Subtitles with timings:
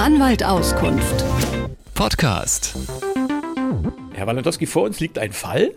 [0.00, 1.26] Anwalt Auskunft.
[1.92, 2.74] Podcast.
[4.14, 5.74] Herr Walentowski, vor uns liegt ein Fall,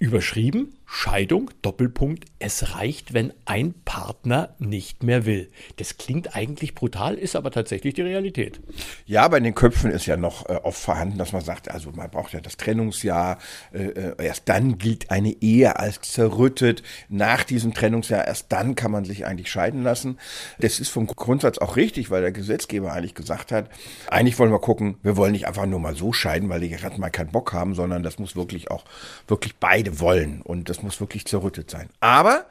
[0.00, 5.50] überschrieben Scheidung, Doppelpunkt, es reicht, wenn ein Partner nicht mehr will.
[5.76, 8.58] Das klingt eigentlich brutal, ist aber tatsächlich die Realität.
[9.04, 11.90] Ja, aber in den Köpfen ist ja noch äh, oft vorhanden, dass man sagt, also
[11.92, 13.36] man braucht ja das Trennungsjahr,
[13.74, 18.90] äh, äh, erst dann gilt eine Ehe als zerrüttet, nach diesem Trennungsjahr, erst dann kann
[18.90, 20.18] man sich eigentlich scheiden lassen.
[20.58, 23.68] Das ist vom Grundsatz auch richtig, weil der Gesetzgeber eigentlich gesagt hat,
[24.08, 26.98] eigentlich wollen wir gucken, wir wollen nicht einfach nur mal so scheiden, weil die gerade
[26.98, 28.86] mal keinen Bock haben, sondern das muss wirklich auch,
[29.26, 31.88] wirklich beide wollen und das das muss wirklich zerrüttet sein.
[31.98, 32.46] Aber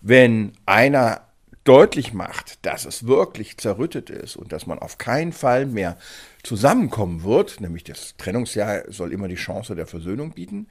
[0.00, 1.20] wenn einer
[1.64, 5.98] deutlich macht, dass es wirklich zerrüttet ist und dass man auf keinen Fall mehr
[6.42, 10.68] zusammenkommen wird, nämlich das Trennungsjahr soll immer die Chance der Versöhnung bieten,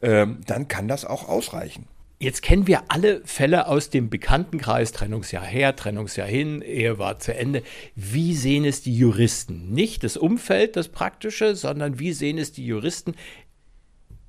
[0.00, 1.86] ähm, dann kann das auch ausreichen.
[2.20, 7.34] Jetzt kennen wir alle Fälle aus dem Bekanntenkreis, Trennungsjahr her, Trennungsjahr hin, Ehe war zu
[7.34, 7.62] Ende.
[7.94, 9.70] Wie sehen es die Juristen?
[9.70, 13.14] Nicht das Umfeld, das Praktische, sondern wie sehen es die Juristen,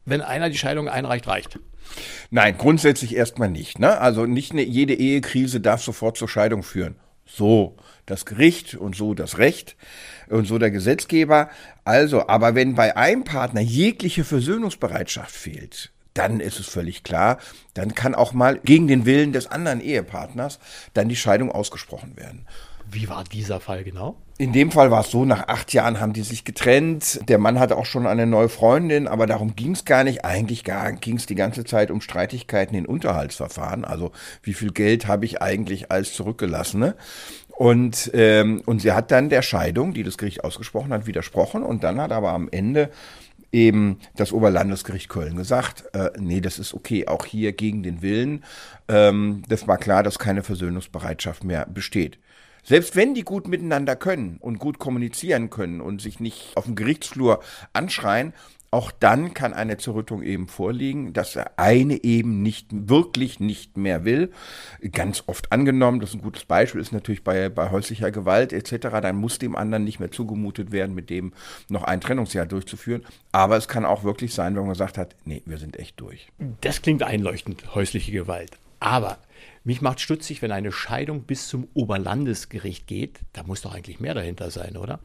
[0.10, 1.60] wenn einer die Scheidung einreicht, reicht?
[2.30, 3.80] Nein, grundsätzlich erstmal nicht.
[3.80, 4.00] Ne?
[4.00, 6.96] Also nicht eine, jede Ehekrise darf sofort zur Scheidung führen.
[7.26, 9.76] So das Gericht und so das Recht
[10.30, 11.50] und so der Gesetzgeber.
[11.84, 17.38] Also, aber wenn bei einem Partner jegliche Versöhnungsbereitschaft fehlt, dann ist es völlig klar,
[17.74, 20.60] dann kann auch mal gegen den Willen des anderen Ehepartners
[20.94, 22.46] dann die Scheidung ausgesprochen werden.
[22.92, 24.18] Wie war dieser Fall genau?
[24.38, 27.20] In dem Fall war es so, nach acht Jahren haben die sich getrennt.
[27.30, 30.26] Der Mann hatte auch schon eine neue Freundin, aber darum ging es gar nicht.
[30.26, 33.86] Eigentlich ging es die ganze Zeit um Streitigkeiten in Unterhaltsverfahren.
[33.86, 36.96] Also wie viel Geld habe ich eigentlich als Zurückgelassene?
[37.50, 41.62] Und, ähm, und sie hat dann der Scheidung, die das Gericht ausgesprochen hat, widersprochen.
[41.62, 42.90] Und dann hat aber am Ende
[43.52, 48.44] eben das Oberlandesgericht Köln gesagt, äh, nee, das ist okay, auch hier gegen den Willen.
[48.88, 52.20] Ähm, das war klar, dass keine Versöhnungsbereitschaft mehr besteht.
[52.64, 56.76] Selbst wenn die gut miteinander können und gut kommunizieren können und sich nicht auf dem
[56.76, 57.42] Gerichtsflur
[57.74, 58.34] anschreien,
[58.72, 64.06] auch dann kann eine Zerrüttung eben vorliegen, dass der eine eben nicht wirklich nicht mehr
[64.06, 64.32] will.
[64.92, 68.90] Ganz oft angenommen, das ist ein gutes Beispiel, ist natürlich bei, bei häuslicher Gewalt etc.,
[69.02, 71.34] dann muss dem anderen nicht mehr zugemutet werden, mit dem
[71.68, 73.06] noch ein Trennungsjahr durchzuführen.
[73.32, 76.28] Aber es kann auch wirklich sein, wenn man gesagt hat, nee, wir sind echt durch.
[76.62, 78.58] Das klingt einleuchtend, häusliche Gewalt.
[78.80, 79.18] Aber
[79.64, 83.20] mich macht stutzig, wenn eine Scheidung bis zum Oberlandesgericht geht.
[83.34, 85.00] Da muss doch eigentlich mehr dahinter sein, oder?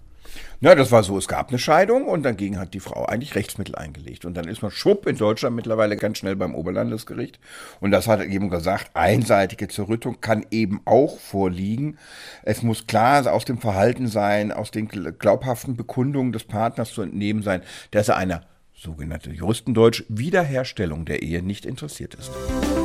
[0.60, 3.74] Na, das war so, es gab eine Scheidung und dagegen hat die Frau eigentlich Rechtsmittel
[3.74, 4.24] eingelegt.
[4.24, 7.38] Und dann ist man schwupp in Deutschland mittlerweile ganz schnell beim Oberlandesgericht.
[7.80, 11.98] Und das hat eben gesagt, einseitige Zerrüttung kann eben auch vorliegen.
[12.42, 17.42] Es muss klar aus dem Verhalten sein, aus den glaubhaften Bekundungen des Partners zu entnehmen
[17.42, 18.42] sein, dass er einer
[18.74, 22.30] sogenannte Juristendeutsch Wiederherstellung der Ehe nicht interessiert ist.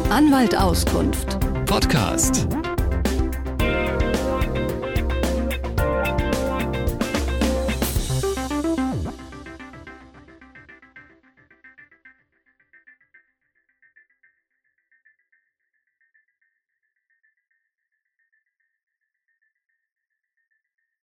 [0.10, 1.40] Anwalt Auskunft.
[1.66, 2.48] Podcast.